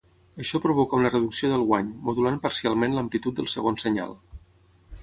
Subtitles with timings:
[0.43, 4.19] Això provoca una reducció del guany, modulant parcialment l'amplitud del segon senyal.